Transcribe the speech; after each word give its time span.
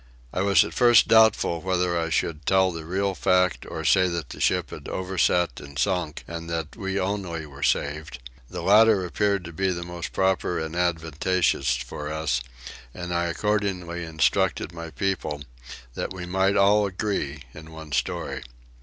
I 0.33 0.41
was 0.41 0.63
at 0.63 0.73
first 0.73 1.07
doubtful 1.07 1.61
whether 1.61 1.95
I 1.95 2.09
should 2.09 2.47
tell 2.47 2.71
the 2.71 2.85
real 2.85 3.13
fact 3.13 3.67
or 3.69 3.85
say 3.85 4.07
that 4.07 4.29
the 4.29 4.41
ship 4.41 4.71
had 4.71 4.87
overset 4.89 5.59
and 5.59 5.77
sunk, 5.77 6.23
and 6.27 6.49
that 6.49 6.75
we 6.75 6.99
only 6.99 7.45
were 7.45 7.61
saved: 7.61 8.17
the 8.49 8.63
latter 8.63 9.05
appeared 9.05 9.43
to 9.45 9.53
be 9.53 9.67
the 9.69 9.83
most 9.83 10.11
proper 10.11 10.57
and 10.57 10.75
advantageous 10.75 11.75
for 11.75 12.11
us, 12.11 12.41
and 12.95 13.13
I 13.13 13.25
accordingly 13.25 14.03
instructed 14.03 14.71
my 14.73 14.89
people, 14.89 15.43
that 15.93 16.13
we 16.13 16.25
might 16.25 16.57
all 16.57 16.87
agree 16.87 17.43
in 17.53 17.69
one 17.71 17.91
story. 17.91 18.41